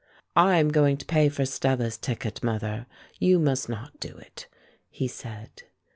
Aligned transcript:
"I 0.35 0.57
am 0.57 0.69
going 0.69 0.97
to 0.97 1.05
pay 1.05 1.29
for 1.29 1.45
Stella's 1.45 1.95
ticket, 1.95 2.41
mother. 2.43 2.87
You 3.19 3.37
must 3.37 3.69
not 3.69 3.99
do 3.99 4.17
it," 4.17 4.47
he 4.89 5.07
said. 5.07 5.61